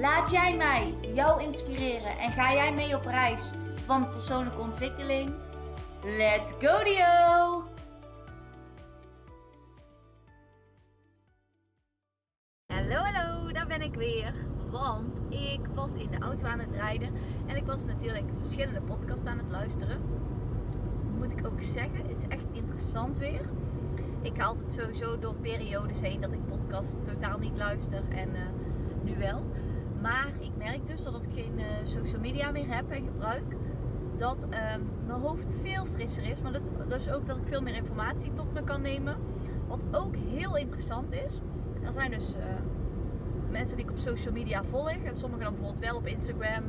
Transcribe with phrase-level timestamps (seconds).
[0.00, 5.34] Laat jij mij jou inspireren en ga jij mee op reis van persoonlijke ontwikkeling?
[6.02, 7.64] Let's go Dio!
[12.66, 14.34] Hallo hallo, daar ben ik weer.
[14.70, 17.12] Want ik was in de auto aan het rijden
[17.46, 20.00] en ik was natuurlijk verschillende podcasts aan het luisteren.
[21.18, 23.48] Moet ik ook zeggen, het is echt interessant weer.
[24.22, 28.40] Ik ga altijd sowieso door periodes heen dat ik podcasts totaal niet luister en uh,
[29.02, 29.44] nu wel.
[30.00, 33.56] Maar ik merk dus dat ik geen uh, social media meer heb en gebruik.
[34.18, 34.58] Dat uh,
[35.06, 36.40] mijn hoofd veel frisser is.
[36.40, 39.16] Maar dat, dus ook dat ik veel meer informatie tot me kan nemen.
[39.68, 41.40] Wat ook heel interessant is.
[41.82, 42.42] Er zijn dus uh,
[43.50, 45.04] mensen die ik op social media volg.
[45.04, 46.64] En sommigen dan bijvoorbeeld wel op Instagram.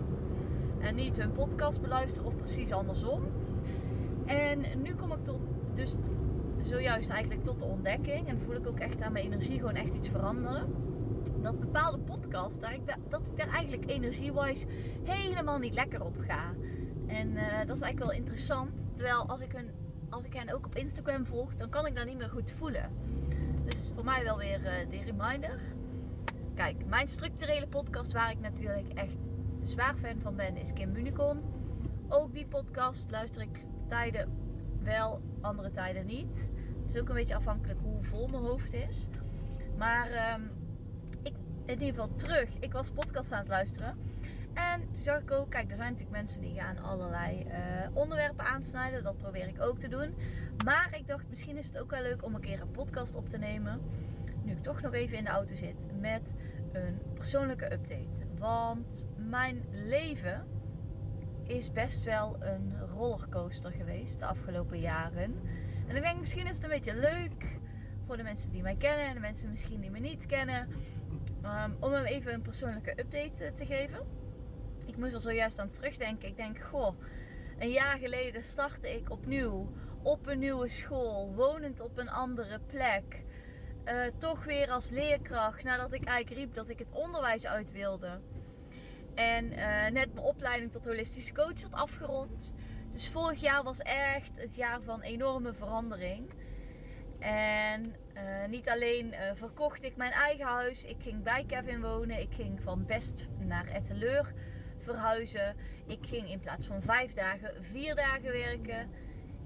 [0.80, 3.22] En niet hun podcast beluisteren of precies andersom.
[4.26, 5.40] En nu kom ik tot,
[5.74, 5.96] dus
[6.62, 8.28] zojuist eigenlijk tot de ontdekking.
[8.28, 10.87] En voel ik ook echt aan mijn energie gewoon echt iets veranderen
[11.42, 14.66] dat bepaalde podcasts, dat ik, dat ik daar eigenlijk energie-wise
[15.04, 16.54] helemaal niet lekker op ga.
[17.08, 18.72] En uh, dat is eigenlijk wel interessant.
[18.94, 19.70] Terwijl als ik, hun,
[20.10, 22.92] als ik hen ook op Instagram volg, dan kan ik dat niet meer goed voelen.
[23.64, 25.60] Dus voor mij wel weer uh, de reminder.
[26.56, 29.28] Kijk, mijn structurele podcast waar ik natuurlijk echt
[29.62, 31.42] zwaar fan van ben, is Kim Municon.
[32.08, 34.30] Ook die podcast luister ik tijden
[34.84, 36.50] wel, andere tijden niet.
[36.82, 39.08] Het is ook een beetje afhankelijk hoe vol mijn hoofd is.
[39.78, 40.52] Maar um,
[41.68, 42.50] in ieder geval terug.
[42.60, 43.98] Ik was podcast aan het luisteren.
[44.54, 47.54] En toen zag ik ook, kijk, er zijn natuurlijk mensen die gaan allerlei uh,
[47.94, 49.04] onderwerpen aansnijden.
[49.04, 50.16] Dat probeer ik ook te doen.
[50.66, 53.30] Maar ik dacht, misschien is het ook wel leuk om een keer een podcast op
[53.30, 53.82] te nemen.
[54.44, 56.32] Nu ik toch nog even in de auto zit met
[56.72, 58.26] een persoonlijke update.
[58.38, 60.46] Want mijn leven
[61.44, 65.42] is best wel een rollercoaster geweest de afgelopen jaren.
[65.88, 67.60] En ik denk, misschien is het een beetje leuk
[68.06, 70.68] voor de mensen die mij kennen en de mensen misschien die me niet kennen
[71.48, 74.00] Um, om hem even een persoonlijke update eh, te geven.
[74.86, 76.28] Ik moest er zojuist aan terugdenken.
[76.28, 77.02] Ik denk, goh,
[77.58, 79.72] een jaar geleden startte ik opnieuw
[80.04, 83.24] op een nieuwe school, wonend op een andere plek.
[83.86, 88.20] Uh, toch weer als leerkracht, nadat ik eigenlijk riep dat ik het onderwijs uit wilde.
[89.16, 92.54] En uh, net mijn opleiding tot holistisch coach had afgerond.
[92.92, 96.30] Dus vorig jaar was echt het jaar van enorme verandering.
[97.20, 102.22] En uh, niet alleen uh, verkocht ik mijn eigen huis, ik ging bij Kevin wonen.
[102.22, 104.34] Ik ging van Best naar Etteleur
[104.78, 105.56] verhuizen.
[105.86, 108.90] Ik ging in plaats van vijf dagen, vier dagen werken.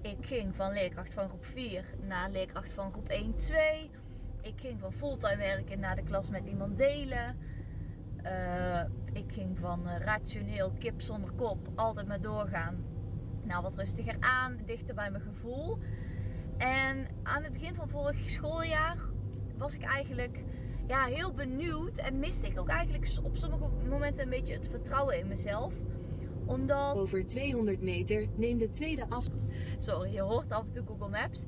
[0.02, 3.90] Ik ging van leerkracht van groep 4 naar leerkracht van groep 1, 2.
[4.42, 7.38] Ik ging van fulltime werken naar de klas met iemand delen.
[8.24, 8.82] Uh,
[9.14, 12.86] ik ging van rationeel kip zonder kop, altijd maar doorgaan.
[13.44, 15.78] Nou, wat rustiger aan, dichter bij mijn gevoel.
[16.62, 18.98] En aan het begin van vorig schooljaar
[19.58, 20.44] was ik eigenlijk
[20.88, 21.98] ja, heel benieuwd.
[21.98, 25.74] En miste ik ook eigenlijk op sommige momenten een beetje het vertrouwen in mezelf.
[26.46, 26.96] Omdat...
[26.96, 29.26] Over 200 meter neem de tweede af.
[29.78, 31.46] Sorry, je hoort af en toe Google Maps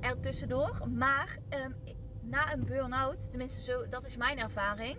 [0.00, 0.88] er tussendoor.
[0.94, 1.74] Maar um,
[2.20, 4.96] na een burn-out, tenminste zo, dat is mijn ervaring,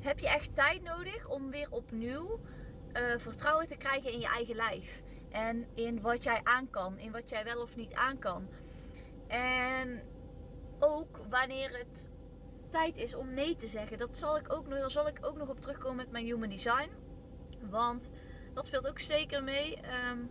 [0.00, 2.40] heb je echt tijd nodig om weer opnieuw
[2.92, 5.02] uh, vertrouwen te krijgen in je eigen lijf.
[5.30, 8.48] En in wat jij aan kan, in wat jij wel of niet aan kan.
[11.30, 12.10] Wanneer het
[12.68, 13.98] tijd is om nee te zeggen.
[13.98, 16.48] Dat zal ik ook nog, daar zal ik ook nog op terugkomen met mijn human
[16.48, 16.88] design.
[17.70, 18.10] Want
[18.54, 19.78] dat speelt ook zeker mee.
[20.10, 20.30] Um,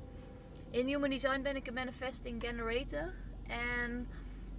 [0.70, 3.14] in human design ben ik een manifesting generator.
[3.48, 4.08] En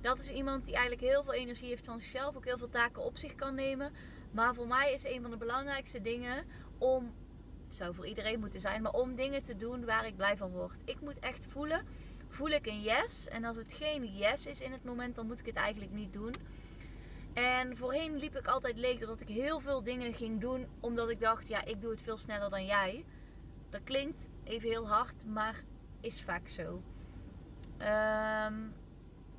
[0.00, 2.36] dat is iemand die eigenlijk heel veel energie heeft van zichzelf.
[2.36, 3.92] Ook heel veel taken op zich kan nemen.
[4.30, 6.44] Maar voor mij is een van de belangrijkste dingen
[6.78, 7.14] om.
[7.66, 10.50] Het zou voor iedereen moeten zijn, maar om dingen te doen waar ik blij van
[10.50, 10.82] word.
[10.84, 11.86] Ik moet echt voelen
[12.30, 13.28] voel ik een yes.
[13.28, 16.12] En als het geen yes is in het moment, dan moet ik het eigenlijk niet
[16.12, 16.34] doen.
[17.34, 21.20] En voorheen liep ik altijd leeg dat ik heel veel dingen ging doen, omdat ik
[21.20, 23.04] dacht, ja, ik doe het veel sneller dan jij.
[23.70, 25.64] Dat klinkt even heel hard, maar
[26.00, 26.82] is vaak zo.
[27.78, 28.74] Um,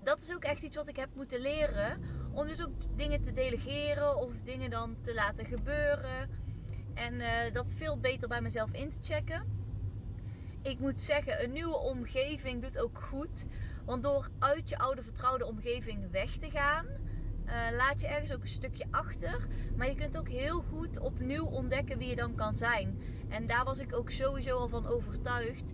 [0.04, 2.02] dat is ook echt iets wat ik heb moeten leren.
[2.34, 6.30] Om dus ook dingen te delegeren of dingen dan te laten gebeuren.
[6.94, 9.61] En uh, dat veel beter bij mezelf in te checken
[10.62, 13.46] ik moet zeggen, een nieuwe omgeving doet ook goed.
[13.86, 16.86] Want door uit je oude vertrouwde omgeving weg te gaan,
[17.46, 19.48] eh, laat je ergens ook een stukje achter.
[19.78, 23.02] Maar je kunt ook heel goed opnieuw ontdekken wie je dan kan zijn.
[23.30, 25.74] En daar was ik ook sowieso al van overtuigd.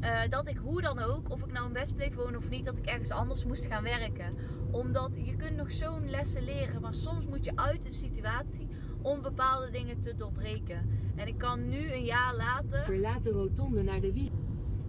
[0.00, 2.64] eh, dat ik hoe dan ook, of ik nou in West bleef wonen of niet,
[2.64, 4.34] dat ik ergens anders moest gaan werken.
[4.70, 6.80] Omdat je kunt nog zo'n lessen leren.
[6.80, 8.68] Maar soms moet je uit de situatie
[9.02, 10.98] om bepaalde dingen te doorbreken.
[11.16, 14.30] En ik kan nu een jaar later Verlaat de rotonde naar de wiel.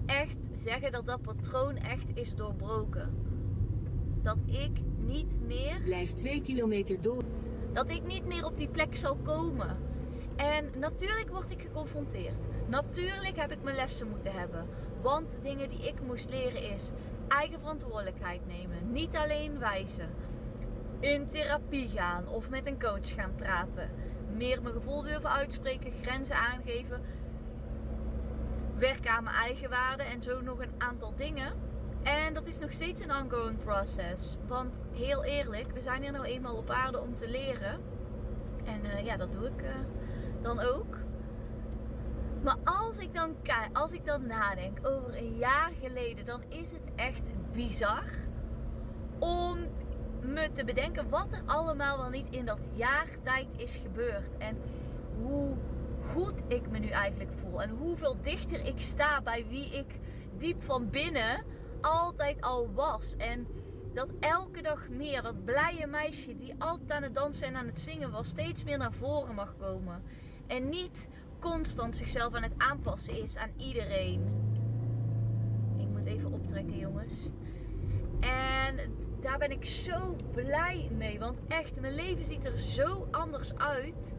[0.06, 3.14] echt zeggen dat dat patroon echt is doorbroken.
[4.24, 7.24] Dat ik niet meer, Blijf 2 kilometer door.
[7.74, 9.78] dat ik niet meer op die plek zal komen.
[10.36, 12.48] En natuurlijk word ik geconfronteerd.
[12.68, 14.66] Natuurlijk heb ik mijn lessen moeten hebben.
[15.02, 16.92] Want dingen die ik moest leren is
[17.28, 18.92] eigen verantwoordelijkheid nemen.
[18.92, 20.10] Niet alleen wijzen.
[21.02, 23.90] In therapie gaan of met een coach gaan praten.
[24.36, 27.02] Meer mijn gevoel durven uitspreken, grenzen aangeven.
[28.78, 31.54] Werken aan mijn eigen waarden en zo nog een aantal dingen.
[32.04, 34.38] En dat is nog steeds een ongoing process.
[34.48, 37.80] Want heel eerlijk, we zijn hier nou eenmaal op aarde om te leren.
[38.66, 39.76] En eh, ja, dat doe ik eh,
[40.42, 40.98] dan ook.
[42.44, 43.36] Maar als ik dan
[43.74, 48.04] als ik dan nadenk over een jaar geleden, dan is het echt bizar
[49.20, 49.58] om
[50.24, 54.38] me te bedenken wat er allemaal wel niet in dat jaar tijd is gebeurd.
[54.38, 54.58] En
[55.22, 55.56] hoe
[56.12, 57.62] goed ik me nu eigenlijk voel.
[57.62, 60.00] En hoeveel dichter ik sta bij wie ik
[60.38, 61.44] diep van binnen
[61.82, 63.16] altijd al was.
[63.18, 63.48] En
[63.94, 67.80] dat elke dag meer, dat blije meisje die altijd aan het dansen en aan het
[67.80, 70.04] zingen was, steeds meer naar voren mag komen.
[70.48, 71.08] En niet
[71.40, 74.22] constant zichzelf aan het aanpassen is aan iedereen.
[75.78, 77.32] Ik moet even optrekken, jongens.
[78.20, 78.76] En
[79.22, 81.20] daar ben ik zo blij mee.
[81.20, 84.14] Want echt, mijn leven ziet er zo anders uit.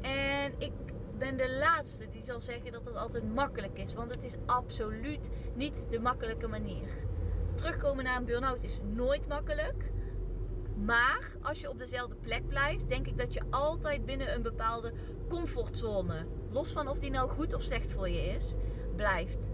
[0.00, 0.72] En ik
[1.18, 3.94] ben de laatste die zal zeggen dat het altijd makkelijk is.
[3.94, 6.88] Want het is absoluut niet de makkelijke manier.
[7.54, 9.92] Terugkomen naar een burn-out is nooit makkelijk.
[10.76, 14.92] Maar als je op dezelfde plek blijft, denk ik dat je altijd binnen een bepaalde
[15.28, 18.54] comfortzone, los van of die nou goed of slecht voor je is,
[18.96, 19.48] blijft.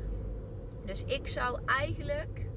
[0.85, 2.50] Dus ik zou eigenlijk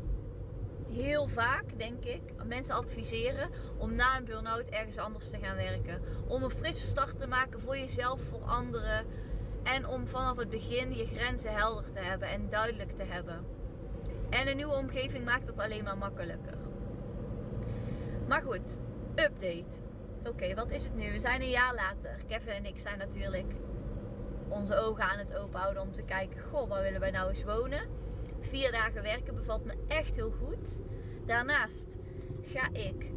[0.93, 6.01] heel vaak, denk ik, mensen adviseren om na een burn-out ergens anders te gaan werken.
[6.27, 9.05] Om een frisse start te maken voor jezelf, voor anderen.
[9.63, 13.45] En om vanaf het begin je grenzen helder te hebben en duidelijk te hebben.
[14.29, 16.57] En een nieuwe omgeving maakt het alleen maar makkelijker.
[18.27, 18.79] Maar goed,
[19.15, 19.81] update.
[20.27, 21.11] Oké, wat is het nu?
[21.11, 22.15] We zijn een jaar later.
[22.27, 23.53] Kevin en ik zijn natuurlijk
[24.49, 28.02] onze ogen aan het openhouden om te kijken: goh, waar willen wij nou eens wonen?
[28.43, 30.81] Vier dagen werken bevalt me echt heel goed.
[31.25, 31.97] Daarnaast
[32.41, 33.11] ga ik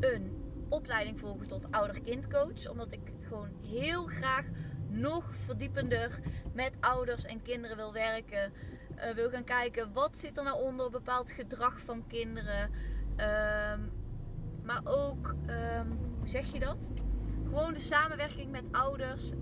[0.00, 2.68] een opleiding volgen tot ouder-kindcoach.
[2.70, 4.44] Omdat ik gewoon heel graag
[4.88, 6.20] nog verdiepender
[6.52, 8.52] met ouders en kinderen wil werken.
[8.96, 12.70] Uh, wil gaan kijken wat zit er nou onder bepaald gedrag van kinderen.
[13.16, 13.80] Ehm,
[14.62, 16.90] maar ook, um, hoe zeg je dat?
[17.44, 19.32] Gewoon de samenwerking met ouders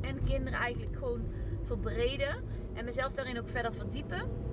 [0.00, 1.32] en kinderen eigenlijk gewoon
[1.62, 2.44] verbreden.
[2.74, 4.49] En mezelf daarin ook verder verdiepen.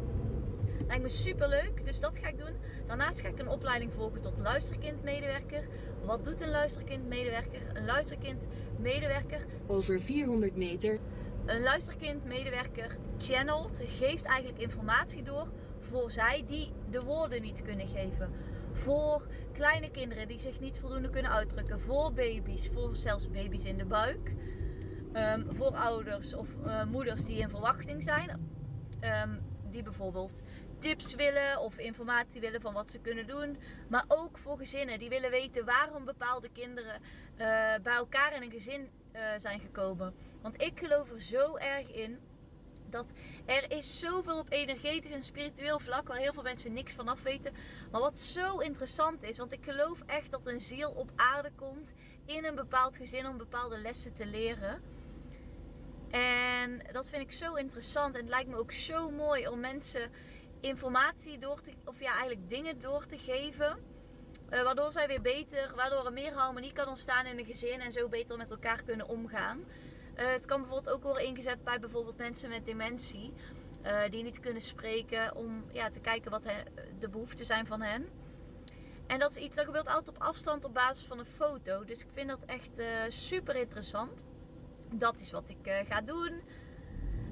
[0.88, 2.56] Lijkt me super leuk, dus dat ga ik doen.
[2.88, 5.68] Daarnaast ga ik een opleiding volgen tot luisterkindmedewerker.
[6.04, 7.62] Wat doet een luisterkindmedewerker?
[7.74, 9.45] Een luisterkindmedewerker.
[9.66, 11.00] Over 400 meter.
[11.45, 15.48] Een luisterkindmedewerker channelt, geeft eigenlijk informatie door
[15.80, 18.31] voor zij die de woorden niet kunnen geven.
[18.74, 21.80] Voor kleine kinderen die zich niet voldoende kunnen uitdrukken.
[21.80, 24.34] Voor baby's, voor zelfs baby's in de buik.
[25.13, 28.29] Um, voor ouders of uh, moeders die in verwachting zijn.
[29.01, 29.39] Um,
[29.72, 30.41] die bijvoorbeeld
[30.88, 33.58] tips willen of informatie willen van wat ze kunnen doen.
[33.88, 37.39] Maar ook voor gezinnen die willen weten waarom bepaalde kinderen uh,
[37.84, 40.13] bij elkaar in een gezin uh, zijn gekomen.
[40.41, 42.20] Want ik geloof er zo erg in
[42.89, 43.12] dat
[43.46, 47.53] er is zoveel op energetisch en spiritueel vlak waar heel veel mensen niks vanaf weten.
[47.91, 51.94] Maar wat zo interessant is, want ik geloof echt dat een ziel op aarde komt
[52.25, 54.82] in een bepaald gezin om bepaalde lessen te leren.
[56.10, 60.12] En dat vind ik zo interessant en het lijkt me ook zo mooi om mensen
[60.60, 63.96] informatie door te, of ja, eigenlijk dingen door te geven.
[64.50, 67.92] Uh, waardoor zij weer beter, waardoor er meer harmonie kan ontstaan in een gezin en
[67.92, 69.60] zo beter met elkaar kunnen omgaan.
[69.60, 73.34] Uh, het kan bijvoorbeeld ook worden ingezet bij bijvoorbeeld mensen met dementie.
[73.86, 76.44] Uh, die niet kunnen spreken om ja, te kijken wat
[77.00, 78.10] de behoeften zijn van hen.
[79.08, 81.84] En dat is iets dat gebeurt altijd op afstand op basis van een foto.
[81.84, 82.72] Dus ik vind dat echt
[83.08, 84.24] super interessant.
[84.92, 86.42] Dat is wat ik ga doen.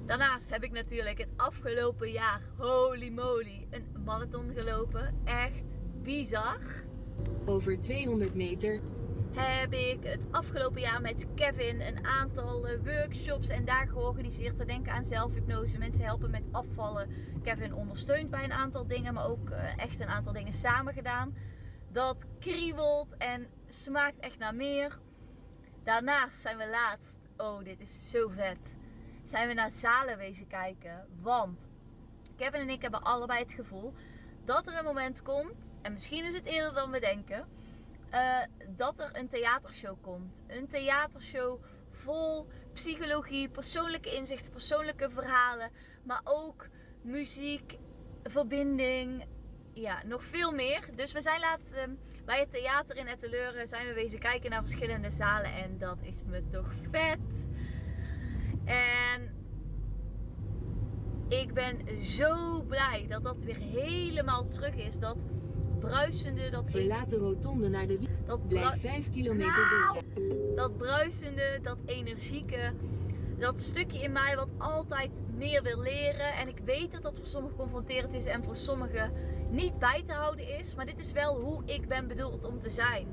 [0.06, 5.20] Daarnaast heb ik natuurlijk het afgelopen jaar, holy moly, een marathon gelopen.
[5.24, 5.62] Echt
[6.02, 6.58] bizar.
[7.46, 8.80] Over 200 meter
[9.32, 14.56] heb ik het afgelopen jaar met Kevin een aantal workshops en dagen georganiseerd.
[14.56, 17.08] Te denken aan zelfhypnose, mensen helpen met afvallen.
[17.42, 21.36] Kevin ondersteunt bij een aantal dingen, maar ook echt een aantal dingen samen gedaan.
[21.92, 24.98] Dat kriebelt en smaakt echt naar meer.
[25.84, 28.76] Daarnaast zijn we laatst, oh dit is zo vet,
[29.28, 31.06] zijn we naar Zalen wezen kijken.
[31.20, 31.68] Want
[32.36, 33.94] Kevin en ik hebben allebei het gevoel
[34.44, 37.48] dat er een moment komt, en misschien is het eerder dan we denken,
[38.10, 40.42] eh, dat er een theatershow komt.
[40.46, 45.70] Een theatershow vol psychologie, persoonlijke inzichten, persoonlijke verhalen,
[46.02, 46.68] maar ook
[47.02, 47.78] muziek,
[48.22, 49.24] verbinding,
[49.72, 50.88] ja, nog veel meer.
[50.94, 54.62] Dus we zijn laatst ehm, bij het theater in Etteleuren zijn we wezen kijken naar
[54.62, 57.46] verschillende zalen en dat is me toch vet.
[58.64, 59.05] En
[61.28, 64.98] ik ben zo blij dat dat weer helemaal terug is.
[64.98, 65.16] Dat
[65.78, 66.70] bruisende, dat...
[66.70, 67.98] Verlaat de rotonde naar de.
[68.26, 70.02] Dat Blijf 5 kilometer Nou!
[70.14, 70.56] door.
[70.56, 72.72] dat bruisende, dat energieke,
[73.38, 76.34] dat stukje in mij wat altijd meer wil leren.
[76.34, 79.12] En ik weet dat dat voor sommigen confronterend is en voor sommigen
[79.50, 80.74] niet bij te houden is.
[80.74, 83.06] Maar dit is wel hoe ik ben bedoeld om te zijn.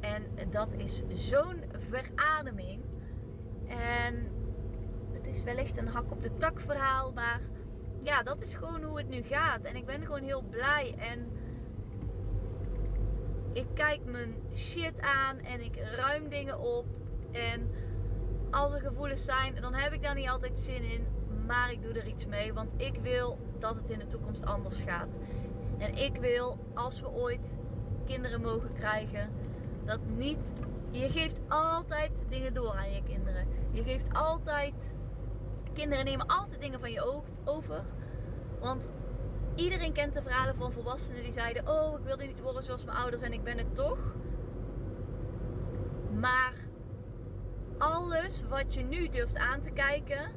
[0.00, 2.80] En dat is zo'n verademing.
[3.66, 4.28] En
[5.34, 7.40] is wellicht een hak op de tak verhaal, maar
[8.02, 9.62] ja, dat is gewoon hoe het nu gaat.
[9.62, 10.94] En ik ben gewoon heel blij.
[10.98, 11.30] En
[13.52, 16.86] ik kijk mijn shit aan en ik ruim dingen op.
[17.32, 17.70] En
[18.50, 21.06] als er gevoelens zijn, dan heb ik daar niet altijd zin in.
[21.46, 24.82] Maar ik doe er iets mee, want ik wil dat het in de toekomst anders
[24.82, 25.18] gaat.
[25.78, 27.56] En ik wil, als we ooit
[28.04, 29.30] kinderen mogen krijgen,
[29.84, 30.52] dat niet.
[30.90, 33.46] Je geeft altijd dingen door aan je kinderen.
[33.70, 34.74] Je geeft altijd.
[35.74, 37.84] Kinderen nemen altijd dingen van je over.
[38.60, 38.90] Want
[39.54, 42.96] iedereen kent de verhalen van volwassenen die zeiden: Oh, ik wilde niet worden zoals mijn
[42.96, 44.14] ouders en ik ben het toch.
[46.20, 46.52] Maar
[47.78, 50.30] alles wat je nu durft aan te kijken,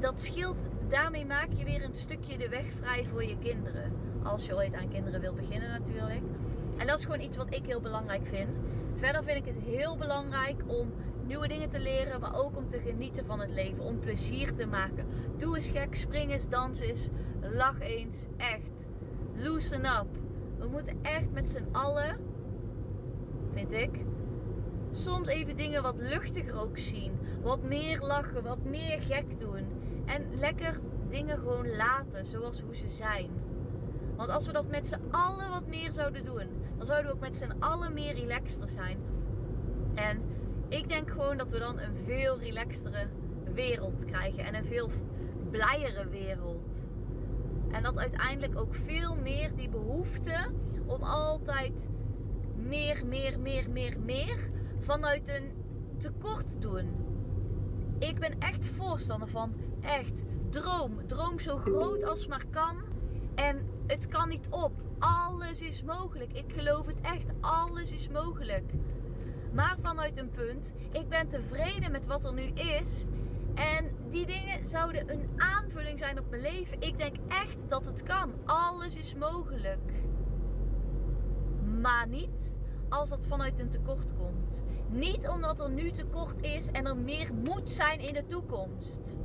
[0.00, 0.68] dat scheelt.
[0.88, 3.92] Daarmee maak je weer een stukje de weg vrij voor je kinderen.
[4.22, 6.22] Als je ooit aan kinderen wil beginnen, natuurlijk.
[6.76, 8.50] En dat is gewoon iets wat ik heel belangrijk vind.
[8.94, 10.92] Verder vind ik het heel belangrijk om
[11.26, 13.84] nieuwe dingen te leren, maar ook om te genieten van het leven.
[13.84, 15.06] Om plezier te maken.
[15.36, 17.08] Doe eens gek, spring eens, dans eens,
[17.40, 18.26] lach eens.
[18.36, 18.84] Echt.
[19.34, 20.06] Loosen up.
[20.58, 22.16] We moeten echt met z'n allen,
[23.52, 24.04] vind ik,
[24.90, 27.12] soms even dingen wat luchtiger ook zien.
[27.42, 29.66] Wat meer lachen, wat meer gek doen.
[30.04, 33.30] En lekker dingen gewoon laten zoals hoe ze zijn.
[34.16, 37.22] Want als we dat met z'n allen wat meer zouden doen, dan zouden we ook
[37.22, 38.98] met z'n allen meer relaxter zijn.
[39.94, 40.22] En
[40.72, 43.06] ik denk gewoon dat we dan een veel relaxtere
[43.54, 44.90] wereld krijgen en een veel
[45.50, 46.86] blijere wereld.
[47.70, 50.50] En dat uiteindelijk ook veel meer die behoefte
[50.86, 51.88] om altijd
[52.56, 55.52] meer, meer, meer, meer, meer vanuit een
[55.98, 56.88] tekort doen.
[57.98, 61.06] Ik ben echt voorstander van echt droom.
[61.06, 62.76] Droom zo groot als maar kan.
[63.34, 64.72] En het kan niet op.
[64.98, 66.32] Alles is mogelijk.
[66.32, 67.26] Ik geloof het echt.
[67.40, 68.72] Alles is mogelijk.
[69.52, 73.06] Maar vanuit een punt, ik ben tevreden met wat er nu is.
[73.54, 76.80] En die dingen zouden een aanvulling zijn op mijn leven.
[76.80, 78.32] Ik denk echt dat het kan.
[78.44, 79.92] Alles is mogelijk.
[81.80, 82.54] Maar niet
[82.88, 84.62] als dat vanuit een tekort komt.
[84.88, 89.16] Niet omdat er nu tekort is en er meer moet zijn in de toekomst.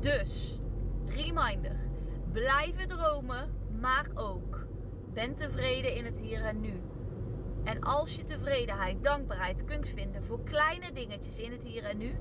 [0.00, 0.60] Dus,
[1.06, 1.76] reminder.
[2.32, 3.50] Blijven dromen,
[3.80, 4.66] maar ook.
[5.12, 6.80] Ben tevreden in het hier en nu.
[7.64, 12.14] En als je tevredenheid, dankbaarheid kunt vinden voor kleine dingetjes in het hier en nu,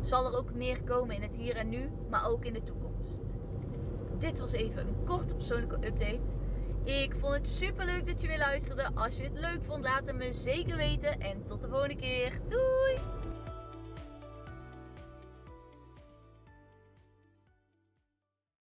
[0.00, 3.22] zal er ook meer komen in het hier en nu, maar ook in de toekomst.
[4.18, 6.38] Dit was even een korte persoonlijke update.
[6.84, 8.90] Ik vond het super leuk dat je weer luisterde.
[8.94, 11.20] Als je het leuk vond, laat het me zeker weten.
[11.20, 12.40] En tot de volgende keer.
[12.48, 13.19] Doei!